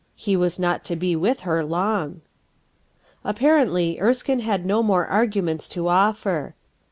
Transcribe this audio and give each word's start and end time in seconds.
He 0.15 0.35
was 0.35 0.59
n 0.59 0.79
* 0.81 0.83
to 0.85 0.95
be 0.95 1.15
with 1.15 1.41
her 1.41 1.63
long 1.63 2.21
Apparently 3.23 3.99
Erskine 4.01 4.39
had 4.39 4.65
no 4.65 4.81
more 4.81 5.05
arguments 5.05 5.67
to 5.67 5.87
offer. 5.89 6.55